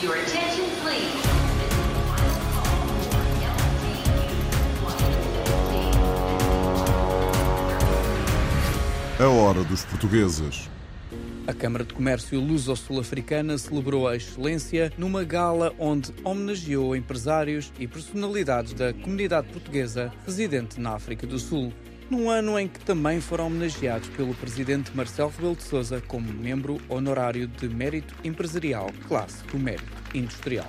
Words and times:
Your 0.00 0.14
attention, 0.14 0.64
please. 0.80 1.10
A 9.18 9.28
hora 9.28 9.64
dos 9.64 9.84
portugueses. 9.84 10.70
A 11.48 11.52
Câmara 11.52 11.82
de 11.82 11.92
Comércio 11.94 12.38
Luso-Sul-Africana 12.38 13.58
celebrou 13.58 14.06
a 14.06 14.14
excelência 14.14 14.92
numa 14.96 15.24
gala 15.24 15.74
onde 15.80 16.14
homenageou 16.22 16.94
empresários 16.94 17.72
e 17.76 17.88
personalidades 17.88 18.74
da 18.74 18.92
comunidade 18.92 19.48
portuguesa 19.48 20.12
residente 20.24 20.78
na 20.78 20.92
África 20.92 21.26
do 21.26 21.40
Sul. 21.40 21.72
Num 22.10 22.30
ano 22.30 22.58
em 22.58 22.66
que 22.66 22.80
também 22.80 23.20
foram 23.20 23.48
homenageados 23.48 24.08
pelo 24.08 24.34
presidente 24.34 24.96
Marcelo 24.96 25.28
Rebelo 25.28 25.54
de 25.54 25.62
Sousa 25.62 26.02
como 26.08 26.32
membro 26.32 26.80
honorário 26.88 27.46
de 27.46 27.68
Mérito 27.68 28.14
Empresarial, 28.24 28.90
classe 29.06 29.44
do 29.44 29.58
Mérito 29.58 29.92
Industrial. 30.14 30.66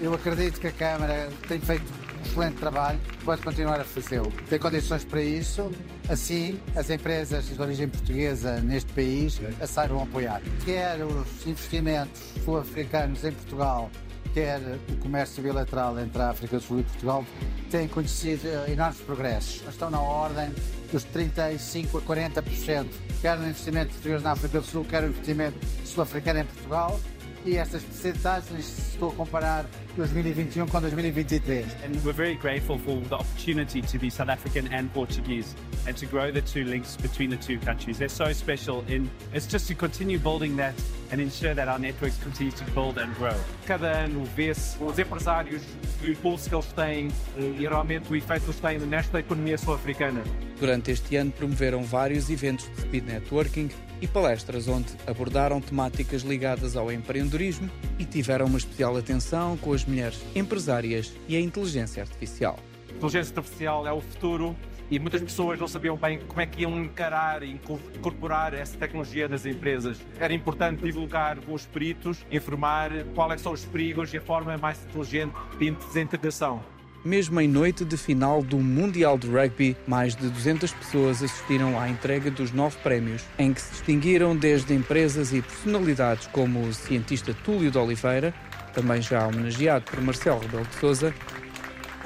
Eu 0.00 0.14
acredito 0.14 0.58
que 0.58 0.68
a 0.68 0.72
Câmara 0.72 1.28
tem 1.46 1.60
feito 1.60 1.84
um 2.18 2.22
excelente 2.22 2.56
trabalho, 2.56 2.98
pode 3.26 3.42
continuar 3.42 3.78
a 3.78 3.84
fazê-lo. 3.84 4.32
Tem 4.48 4.58
condições 4.58 5.04
para 5.04 5.22
isso, 5.22 5.70
assim 6.08 6.58
as 6.74 6.88
empresas 6.88 7.46
de 7.46 7.60
origem 7.60 7.86
portuguesa 7.86 8.58
neste 8.62 8.90
país 8.94 9.38
a 9.60 9.66
saibam 9.66 10.02
apoiar. 10.02 10.40
Quer 10.64 11.04
os 11.04 11.46
investimentos 11.46 12.22
sul-africanos 12.42 13.22
em 13.22 13.32
Portugal, 13.32 13.90
quer 14.38 14.60
o 14.88 14.96
comércio 14.98 15.42
bilateral 15.42 15.98
entre 15.98 16.22
a 16.22 16.30
África 16.30 16.58
do 16.58 16.62
Sul 16.62 16.78
e 16.78 16.82
Portugal, 16.84 17.26
têm 17.72 17.88
conhecido 17.88 18.46
enormes 18.68 19.00
progressos. 19.00 19.62
Estão 19.68 19.90
na 19.90 20.00
ordem 20.00 20.54
dos 20.92 21.04
35% 21.06 21.88
a 21.96 22.00
40%, 22.00 22.86
quer 23.20 23.36
no 23.36 23.48
investimento 23.48 23.90
português 23.94 24.22
na 24.22 24.32
África 24.32 24.60
do 24.60 24.66
Sul, 24.66 24.84
quer 24.84 25.02
no 25.02 25.08
investimento 25.08 25.58
sul-africano 25.84 26.38
em 26.38 26.44
Portugal 26.44 27.00
e 27.44 27.56
estas 27.56 27.82
percentagens, 27.82 28.64
se 28.64 28.90
estou 28.92 29.10
a 29.10 29.12
comparar 29.12 29.66
2021 29.96 30.66
com 30.66 30.80
2023. 30.80 31.66
And 31.84 31.96
we're 32.04 32.12
very 32.12 32.34
grateful 32.34 32.78
for 32.78 33.00
the 33.08 33.14
opportunity 33.14 33.82
to 33.82 33.98
be 33.98 34.10
South 34.10 34.28
African 34.28 34.72
and 34.72 34.88
Portuguese 34.92 35.54
and 35.86 35.94
to 35.94 36.06
grow 36.06 36.30
the 36.32 36.42
two 36.42 36.64
links 36.64 36.96
between 36.96 37.30
the 37.30 37.36
two 37.36 37.58
countries. 37.64 37.98
They're 37.98 38.08
so 38.08 38.32
special 38.32 38.84
in 38.88 39.10
it's 39.32 39.46
just 39.46 39.68
to 39.68 39.74
continue 39.74 40.18
building 40.18 40.56
that 40.56 40.74
and 41.10 41.20
ensure 41.20 41.54
that 41.54 41.68
our 41.68 41.78
networks 41.78 42.18
continue 42.22 42.52
to 42.52 42.64
build 42.72 42.98
and 42.98 43.14
grow. 43.16 43.34
Cada 43.66 44.04
ano 44.04 44.24
vê-se 44.36 44.76
os 44.82 44.98
empresários, 44.98 45.62
o 46.02 46.06
impulso 46.06 46.48
que 46.48 46.54
eles 46.54 46.72
têm 46.72 47.08
e 47.36 47.66
realmente 47.66 48.12
o 48.12 48.16
efeito 48.16 48.44
que 48.44 48.50
eles 48.50 48.60
têm 48.60 48.78
nesta 48.78 49.18
economia 49.20 49.56
sul-africana. 49.56 50.22
Durante 50.60 50.90
este 50.90 51.16
ano 51.16 51.32
promoveram 51.32 51.82
vários 51.82 52.28
eventos 52.30 52.68
de 52.74 52.82
speed 52.82 53.04
networking 53.04 53.70
e 54.00 54.06
palestras 54.06 54.68
onde 54.68 54.88
abordaram 55.06 55.60
temáticas 55.60 56.22
ligadas 56.22 56.76
ao 56.76 56.90
empreendedorismo 56.92 57.70
e 57.98 58.04
tiveram 58.04 58.46
uma 58.46 58.58
especial 58.58 58.96
atenção 58.96 59.56
com 59.56 59.72
as 59.72 59.84
mulheres 59.84 60.20
empresárias 60.34 61.12
e 61.28 61.36
a 61.36 61.40
inteligência 61.40 62.02
artificial. 62.02 62.58
A 62.88 62.92
inteligência 62.92 63.34
artificial 63.36 63.86
é 63.86 63.92
o 63.92 64.00
futuro 64.00 64.56
e 64.90 64.98
muitas 64.98 65.20
pessoas 65.20 65.58
não 65.58 65.68
sabiam 65.68 65.96
bem 65.96 66.18
como 66.26 66.40
é 66.40 66.46
que 66.46 66.62
iam 66.62 66.82
encarar 66.82 67.42
e 67.42 67.50
incorporar 67.50 68.54
essa 68.54 68.76
tecnologia 68.78 69.28
nas 69.28 69.44
empresas. 69.44 70.00
Era 70.18 70.32
importante 70.32 70.82
divulgar 70.82 71.38
os 71.46 71.66
peritos, 71.66 72.24
informar 72.30 72.90
quais 73.14 73.40
são 73.40 73.52
os 73.52 73.64
perigos 73.64 74.12
e 74.14 74.16
a 74.16 74.20
forma 74.20 74.56
mais 74.56 74.82
inteligente 74.84 75.34
de 75.58 75.70
desintegração. 75.70 76.77
Mesmo 77.04 77.40
em 77.40 77.46
noite 77.46 77.84
de 77.84 77.96
final 77.96 78.42
do 78.42 78.58
Mundial 78.58 79.16
de 79.16 79.28
Rugby, 79.28 79.76
mais 79.86 80.16
de 80.16 80.28
200 80.28 80.72
pessoas 80.72 81.22
assistiram 81.22 81.78
à 81.78 81.88
entrega 81.88 82.28
dos 82.28 82.50
nove 82.50 82.76
prémios, 82.82 83.22
em 83.38 83.54
que 83.54 83.60
se 83.60 83.70
distinguiram 83.70 84.36
desde 84.36 84.74
empresas 84.74 85.32
e 85.32 85.40
personalidades 85.40 86.26
como 86.32 86.60
o 86.60 86.74
cientista 86.74 87.32
Túlio 87.44 87.70
de 87.70 87.78
Oliveira, 87.78 88.34
também 88.74 89.00
já 89.00 89.26
homenageado 89.26 89.84
por 89.84 90.00
Marcelo 90.00 90.40
Rebelo 90.40 90.66
de 90.66 90.74
Sousa, 90.74 91.14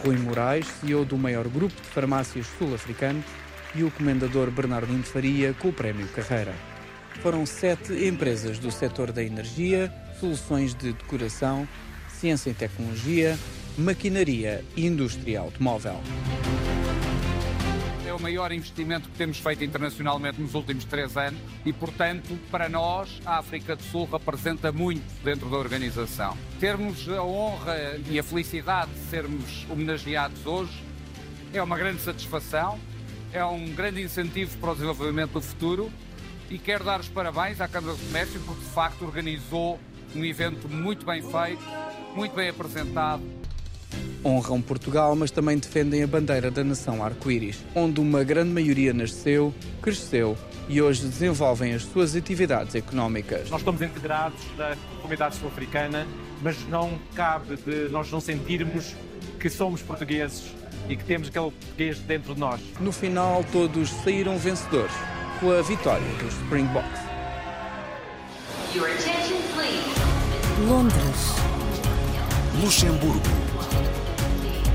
Rui 0.05 0.17
Moraes, 0.19 0.67
CEO 0.67 1.07
do 1.07 1.17
maior 1.17 1.49
grupo 1.49 1.75
de 1.75 1.89
farmácias 1.89 2.47
sul-africanos, 2.59 3.25
e 3.75 3.83
o 3.83 3.91
comendador 3.91 4.51
Bernardino 4.51 5.03
Faria 5.03 5.55
com 5.55 5.69
o 5.69 5.73
Prémio 5.73 6.07
Carreira. 6.09 6.53
Foram 7.23 7.47
sete 7.47 7.93
empresas 8.07 8.59
do 8.59 8.71
setor 8.71 9.11
da 9.11 9.23
energia, 9.23 9.91
soluções 10.21 10.75
de 10.75 10.93
decoração, 10.93 11.67
ciência 12.09 12.51
e 12.51 12.55
tecnologia, 12.55 13.39
maquinaria 13.77 14.65
e 14.77 14.87
indústria 14.87 15.41
automóvel. 15.41 15.99
É 18.07 18.13
o 18.13 18.21
maior 18.21 18.53
investimento 18.53 19.09
que 19.09 19.17
temos 19.17 19.39
feito 19.39 19.65
internacionalmente 19.65 20.41
nos 20.41 20.55
últimos 20.55 20.85
três 20.85 21.17
anos 21.17 21.41
e, 21.65 21.73
portanto, 21.73 22.39
para 22.51 22.69
nós, 22.69 23.21
a 23.25 23.39
África 23.39 23.75
do 23.75 23.83
Sul 23.83 24.07
representa 24.11 24.71
muito 24.71 25.03
dentro 25.25 25.49
da 25.49 25.57
organização. 25.57 26.37
Termos 26.61 27.09
a 27.09 27.23
honra 27.23 27.99
e 28.11 28.19
a 28.19 28.23
felicidade 28.23 28.93
de 28.93 29.01
sermos 29.09 29.67
homenageados 29.71 30.45
hoje 30.45 30.83
é 31.55 31.63
uma 31.63 31.79
grande 31.79 32.03
satisfação, 32.03 32.79
é 33.33 33.43
um 33.45 33.71
grande 33.71 34.03
incentivo 34.03 34.59
para 34.59 34.73
o 34.73 34.75
desenvolvimento 34.75 35.33
do 35.33 35.41
futuro 35.41 35.91
e 36.51 36.59
quero 36.59 36.85
dar 36.85 37.01
os 37.01 37.09
parabéns 37.09 37.59
à 37.63 37.69
Câmara 37.69 37.97
de 37.97 38.05
Comércio 38.05 38.41
porque, 38.41 38.63
de 38.63 38.71
facto, 38.71 39.03
organizou 39.07 39.81
um 40.15 40.23
evento 40.23 40.69
muito 40.69 41.07
bem 41.07 41.23
feito, 41.23 41.65
muito 42.15 42.35
bem 42.35 42.51
apresentado 42.51 43.42
honram 44.25 44.61
Portugal, 44.61 45.15
mas 45.15 45.31
também 45.31 45.59
defendem 45.59 46.03
a 46.03 46.07
bandeira 46.07 46.51
da 46.51 46.63
nação 46.63 47.05
arco-íris, 47.05 47.59
onde 47.75 48.01
uma 48.01 48.23
grande 48.25 48.51
maioria 48.51 48.93
nasceu, 48.93 49.53
cresceu 49.81 50.37
e 50.69 50.81
hoje 50.81 51.03
desenvolvem 51.03 51.75
as 51.75 51.83
suas 51.83 52.15
atividades 52.15 52.75
económicas. 52.75 53.51
Nós 53.51 53.61
estamos 53.61 53.83
integrados 53.83 54.39
na 54.57 54.77
comunidade 55.01 55.37
sul-africana, 55.37 56.07
mas 56.41 56.57
não 56.69 56.99
cabe 57.15 57.57
de 57.57 57.89
nós 57.91 58.11
não 58.11 58.21
sentirmos 58.21 58.95
que 59.39 59.51
somos 59.51 59.83
portugueses 59.83 60.45
e 60.89 60.97
que 60.97 61.05
temos 61.05 61.29
aquele 61.29 61.51
português 61.51 61.99
dentro 62.01 62.35
de 62.35 62.41
nós. 62.41 62.61
No 62.81 62.93
final, 62.93 63.45
todos 63.53 63.91
saíram 63.91 64.39
vencedores 64.39 64.95
com 65.41 65.51
a 65.51 65.63
vitória 65.63 66.07
dos 66.23 66.35
Springboks. 66.35 67.01
Londres, 70.69 71.35
Luxemburgo. 72.63 73.21